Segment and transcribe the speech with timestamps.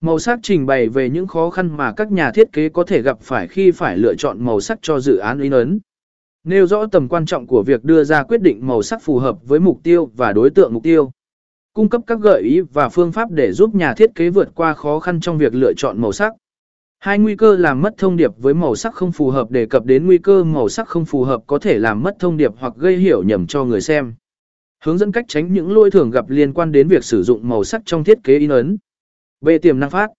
[0.00, 3.02] Màu sắc trình bày về những khó khăn mà các nhà thiết kế có thể
[3.02, 5.80] gặp phải khi phải lựa chọn màu sắc cho dự án in ấn.
[6.44, 9.38] Nêu rõ tầm quan trọng của việc đưa ra quyết định màu sắc phù hợp
[9.48, 11.10] với mục tiêu và đối tượng mục tiêu.
[11.72, 14.74] Cung cấp các gợi ý và phương pháp để giúp nhà thiết kế vượt qua
[14.74, 16.32] khó khăn trong việc lựa chọn màu sắc.
[16.98, 19.84] Hai nguy cơ làm mất thông điệp với màu sắc không phù hợp đề cập
[19.84, 22.72] đến nguy cơ màu sắc không phù hợp có thể làm mất thông điệp hoặc
[22.76, 24.14] gây hiểu nhầm cho người xem.
[24.84, 27.64] Hướng dẫn cách tránh những lỗi thường gặp liên quan đến việc sử dụng màu
[27.64, 28.76] sắc trong thiết kế in ấn.
[29.40, 29.48] B.
[29.62, 30.10] Tiềm năng phát